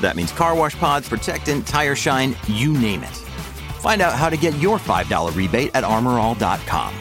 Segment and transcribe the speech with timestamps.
[0.00, 3.16] That means car wash pods, protectant, tire shine, you name it.
[3.80, 6.94] Find out how to get your $5 rebate at armorall.com.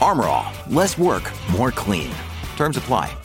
[0.00, 2.12] Armor All, less work, more clean.
[2.56, 3.16] Terms apply.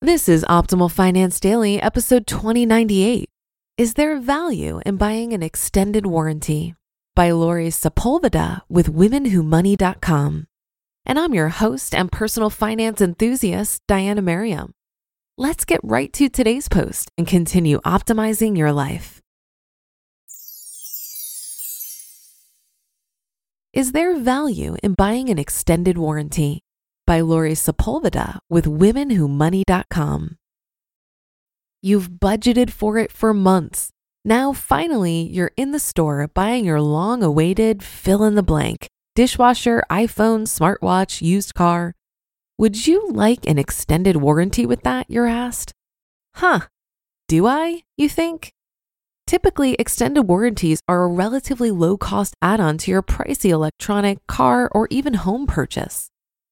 [0.00, 3.28] This is Optimal Finance Daily, episode 2098.
[3.78, 6.74] Is there value in buying an extended warranty?
[7.14, 10.46] By Lori Sepulveda with WomenWhoMoney.com.
[11.06, 14.72] And I'm your host and personal finance enthusiast, Diana Merriam.
[15.38, 19.22] Let's get right to today's post and continue optimizing your life.
[23.72, 26.60] Is there value in buying an extended warranty?
[27.06, 30.36] By Lori Sepulveda with WomenWhoMoney.com.
[31.80, 33.88] You've budgeted for it for months.
[34.26, 39.82] Now, finally, you're in the store buying your long awaited fill in the blank dishwasher,
[39.90, 41.94] iPhone, smartwatch, used car.
[42.62, 45.10] Would you like an extended warranty with that?
[45.10, 45.72] You're asked.
[46.36, 46.60] Huh,
[47.26, 48.52] do I, you think?
[49.26, 54.70] Typically, extended warranties are a relatively low cost add on to your pricey electronic, car,
[54.70, 56.08] or even home purchase.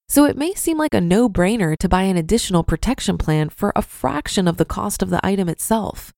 [0.08, 3.72] So it may seem like a no brainer to buy an additional protection plan for
[3.76, 6.12] a fraction of the cost of the item itself.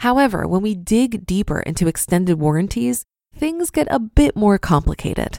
[0.00, 5.38] However, when we dig deeper into extended warranties, things get a bit more complicated.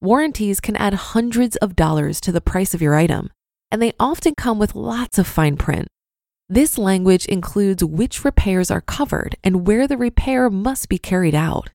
[0.00, 3.30] Warranties can add hundreds of dollars to the price of your item,
[3.70, 5.88] and they often come with lots of fine print.
[6.48, 11.70] This language includes which repairs are covered and where the repair must be carried out.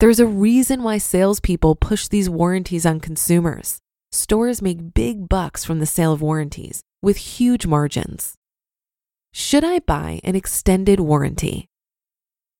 [0.00, 3.78] There's a reason why salespeople push these warranties on consumers.
[4.12, 8.34] Stores make big bucks from the sale of warranties with huge margins.
[9.32, 11.66] Should I buy an extended warranty?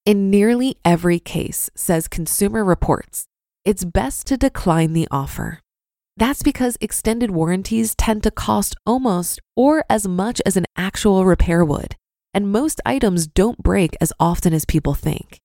[0.07, 3.27] In nearly every case, says Consumer Reports,
[3.67, 5.59] it's best to decline the offer.
[6.17, 11.65] That's because extended warranties tend to cost almost or as much as an actual repair
[11.65, 11.97] would,
[12.33, 15.41] and most items don't break as often as people think.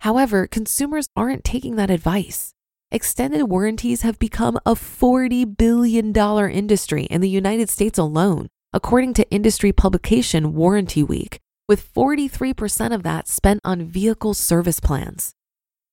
[0.00, 2.52] However, consumers aren't taking that advice.
[2.92, 9.30] Extended warranties have become a $40 billion industry in the United States alone, according to
[9.30, 15.32] industry publication Warranty Week, with 43% of that spent on vehicle service plans.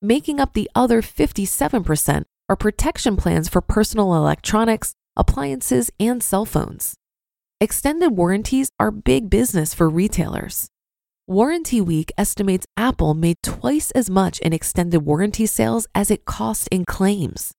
[0.04, 6.92] Making up the other 57% are protection plans for personal electronics, appliances, and cell phones.
[7.58, 10.68] Extended warranties are big business for retailers.
[11.26, 16.68] Warranty Week estimates Apple made twice as much in extended warranty sales as it cost
[16.68, 17.52] in claims.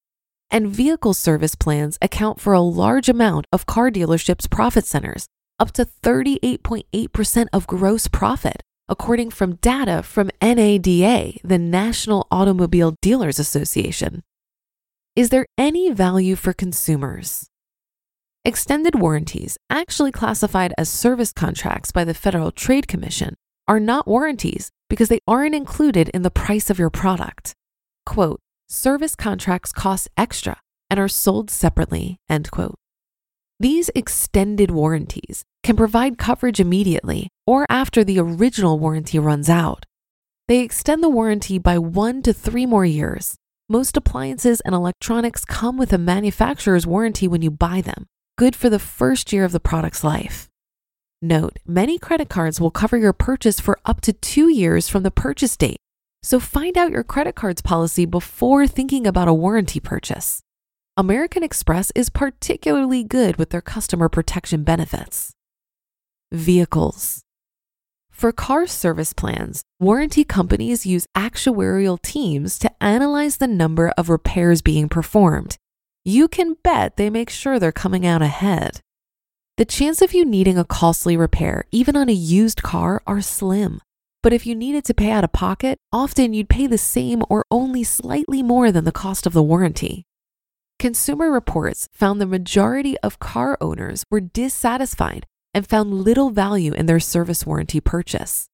[0.52, 5.26] And vehicle service plans account for a large amount of car dealerships' profit centers,
[5.58, 13.40] up to 38.8% of gross profit, according from data from NADA, the National Automobile Dealers
[13.40, 14.22] Association.
[15.16, 17.48] Is there any value for consumers?
[18.44, 23.36] Extended warranties, actually classified as service contracts by the Federal Trade Commission,
[23.68, 27.54] are not warranties because they aren't included in the price of your product.
[28.06, 30.60] Quote, service contracts cost extra
[30.90, 32.76] and are sold separately, end quote.
[33.60, 39.84] These extended warranties can provide coverage immediately or after the original warranty runs out.
[40.48, 43.36] They extend the warranty by one to three more years.
[43.68, 48.06] Most appliances and electronics come with a manufacturer's warranty when you buy them,
[48.38, 50.48] good for the first year of the product's life.
[51.20, 55.10] Note, many credit cards will cover your purchase for up to two years from the
[55.10, 55.80] purchase date,
[56.22, 60.44] so find out your credit card's policy before thinking about a warranty purchase.
[60.96, 65.35] American Express is particularly good with their customer protection benefits.
[66.32, 67.22] Vehicles.
[68.10, 74.62] For car service plans, warranty companies use actuarial teams to analyze the number of repairs
[74.62, 75.58] being performed.
[76.04, 78.80] You can bet they make sure they're coming out ahead.
[79.58, 83.80] The chance of you needing a costly repair, even on a used car, are slim.
[84.24, 87.46] But if you needed to pay out of pocket, often you'd pay the same or
[87.52, 90.06] only slightly more than the cost of the warranty.
[90.80, 96.86] Consumer Reports found the majority of car owners were dissatisfied and found little value in
[96.86, 98.50] their service warranty purchase.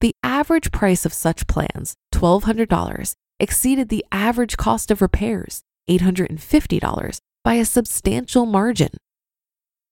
[0.00, 7.54] The average price of such plans, $1,200, exceeded the average cost of repairs, $850, by
[7.54, 8.90] a substantial margin.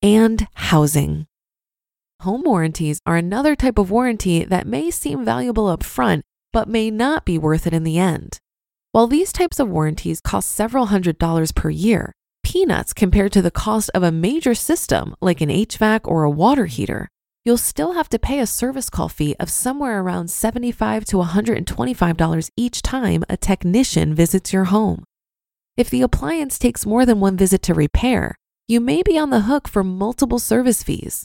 [0.02, 1.26] And housing.
[2.22, 6.90] Home warranties are another type of warranty that may seem valuable up front, but may
[6.90, 8.38] not be worth it in the end.
[8.92, 12.14] While these types of warranties cost several hundred dollars per year,
[12.46, 16.66] peanuts compared to the cost of a major system like an HVAC or a water
[16.66, 17.08] heater,
[17.44, 22.50] you'll still have to pay a service call fee of somewhere around 75 to $125
[22.56, 25.02] each time a technician visits your home.
[25.76, 28.36] If the appliance takes more than one visit to repair,
[28.68, 31.24] you may be on the hook for multiple service fees.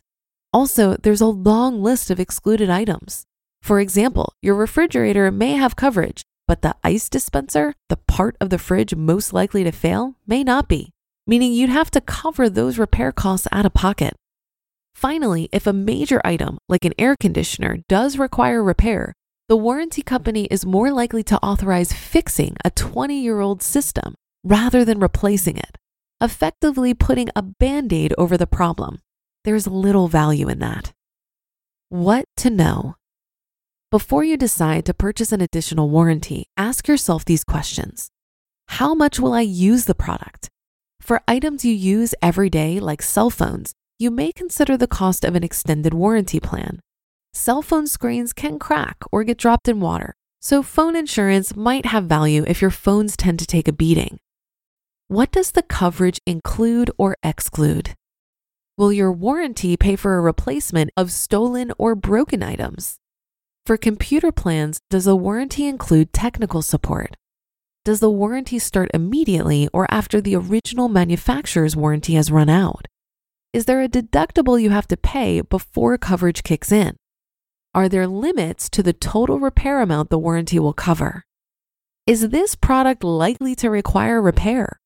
[0.52, 3.26] Also, there's a long list of excluded items.
[3.62, 8.58] For example, your refrigerator may have coverage, but the ice dispenser, the part of the
[8.58, 10.90] fridge most likely to fail, may not be,
[11.32, 14.14] meaning you'd have to cover those repair costs out of pocket.
[14.94, 19.14] Finally, if a major item, like an air conditioner, does require repair,
[19.48, 24.14] the warranty company is more likely to authorize fixing a 20 year old system
[24.44, 25.78] rather than replacing it,
[26.20, 29.00] effectively putting a band aid over the problem.
[29.46, 30.92] There's little value in that.
[31.88, 32.96] What to know?
[33.90, 38.10] Before you decide to purchase an additional warranty, ask yourself these questions
[38.80, 40.50] How much will I use the product?
[41.02, 45.36] For items you use every day, like cell phones, you may consider the cost of
[45.36, 46.80] an extended warranty plan.
[47.34, 52.04] Cell phone screens can crack or get dropped in water, so phone insurance might have
[52.06, 54.20] value if your phones tend to take a beating.
[55.08, 57.96] What does the coverage include or exclude?
[58.78, 62.98] Will your warranty pay for a replacement of stolen or broken items?
[63.66, 67.18] For computer plans, does the warranty include technical support?
[67.84, 72.88] Does the warranty start immediately or after the original manufacturer's warranty has run out?
[73.54, 76.96] Is there a deductible you have to pay before coverage kicks in?
[77.74, 81.24] Are there limits to the total repair amount the warranty will cover?
[82.06, 84.80] Is this product likely to require repair?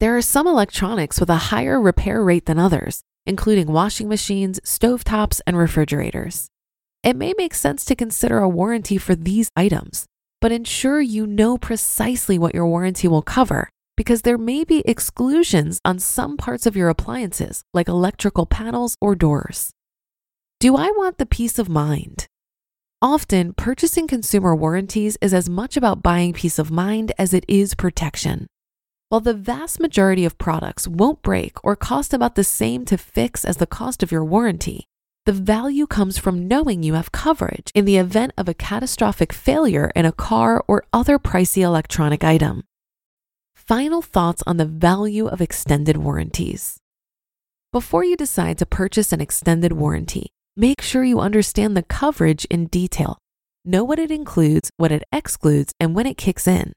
[0.00, 5.42] There are some electronics with a higher repair rate than others, including washing machines, stovetops,
[5.46, 6.48] and refrigerators.
[7.02, 10.06] It may make sense to consider a warranty for these items,
[10.40, 13.68] but ensure you know precisely what your warranty will cover
[13.98, 19.16] because there may be exclusions on some parts of your appliances, like electrical panels or
[19.16, 19.72] doors.
[20.60, 22.28] Do I want the peace of mind?
[23.02, 27.74] Often, purchasing consumer warranties is as much about buying peace of mind as it is
[27.74, 28.46] protection.
[29.08, 33.44] While the vast majority of products won't break or cost about the same to fix
[33.44, 34.84] as the cost of your warranty,
[35.28, 39.92] the value comes from knowing you have coverage in the event of a catastrophic failure
[39.94, 42.64] in a car or other pricey electronic item.
[43.54, 46.78] Final thoughts on the value of extended warranties.
[47.74, 52.64] Before you decide to purchase an extended warranty, make sure you understand the coverage in
[52.68, 53.18] detail.
[53.66, 56.72] Know what it includes, what it excludes, and when it kicks in.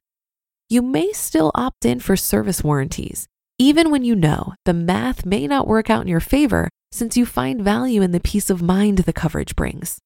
[0.67, 3.29] You may still opt in for service warranties,
[3.61, 7.27] even when you know the math may not work out in your favor since you
[7.27, 9.99] find value in the peace of mind the coverage brings.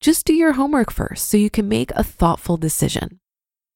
[0.00, 3.18] Just do your homework first so you can make a thoughtful decision.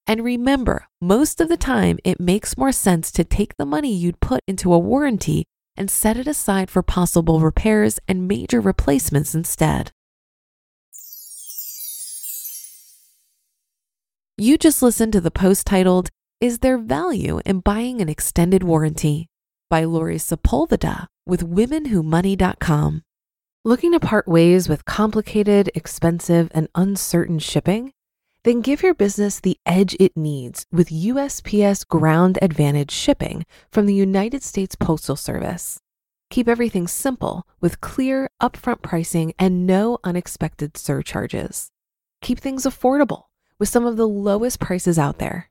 [0.07, 4.21] And remember, most of the time, it makes more sense to take the money you'd
[4.21, 5.45] put into a warranty
[5.77, 9.93] and set it aside for possible repairs and major replacements instead.
[14.39, 16.09] You just listened to the post titled,
[16.41, 19.27] Is There Value in Buying an Extended Warranty?
[19.69, 23.03] by Lori Sepulveda with WomenWhoMoney.com.
[23.65, 27.93] Looking to part ways with complicated, expensive, and uncertain shipping?
[28.45, 33.95] Then give your business the edge it needs with USPS Ground Advantage shipping from the
[33.95, 35.81] United States Postal Service.
[36.31, 41.73] Keep everything simple with clear, upfront pricing and no unexpected surcharges.
[42.23, 43.25] Keep things affordable
[43.59, 45.51] with some of the lowest prices out there.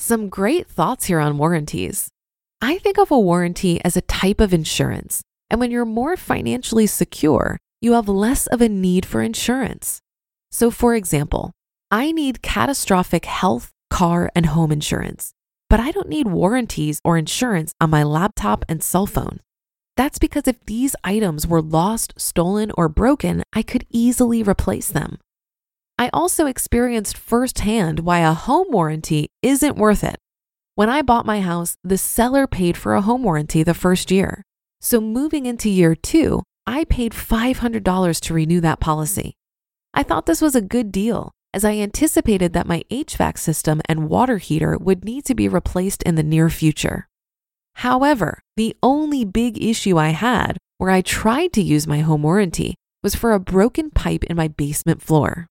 [0.00, 2.08] Some great thoughts here on warranties.
[2.62, 6.86] I think of a warranty as a type of insurance, and when you're more financially
[6.86, 10.00] secure, you have less of a need for insurance.
[10.52, 11.50] So, for example,
[11.90, 15.32] I need catastrophic health, car, and home insurance,
[15.68, 19.40] but I don't need warranties or insurance on my laptop and cell phone.
[19.96, 25.18] That's because if these items were lost, stolen, or broken, I could easily replace them.
[25.98, 30.16] I also experienced firsthand why a home warranty isn't worth it.
[30.76, 34.44] When I bought my house, the seller paid for a home warranty the first year.
[34.80, 39.34] So moving into year two, I paid $500 to renew that policy.
[39.92, 44.08] I thought this was a good deal as I anticipated that my HVAC system and
[44.08, 47.08] water heater would need to be replaced in the near future.
[47.76, 52.76] However, the only big issue I had where I tried to use my home warranty
[53.02, 55.48] was for a broken pipe in my basement floor.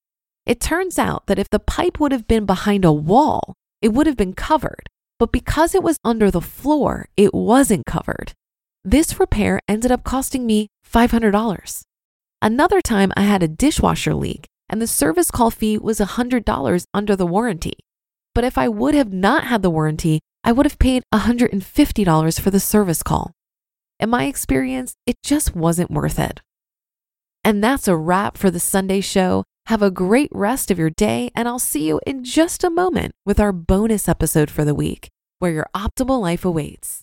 [0.47, 4.07] It turns out that if the pipe would have been behind a wall, it would
[4.07, 4.87] have been covered,
[5.19, 8.31] but because it was under the floor, it wasn't covered.
[8.85, 11.83] This repair ended up costing me $500.
[12.41, 17.15] Another time, I had a dishwasher leak and the service call fee was $100 under
[17.15, 17.73] the warranty.
[18.33, 22.51] But if I would have not had the warranty, I would have paid $150 for
[22.51, 23.31] the service call.
[23.99, 26.39] In my experience, it just wasn't worth it.
[27.43, 29.43] And that's a wrap for the Sunday show.
[29.67, 33.11] Have a great rest of your day, and I'll see you in just a moment
[33.25, 35.09] with our bonus episode for the week,
[35.39, 37.01] where your optimal life awaits.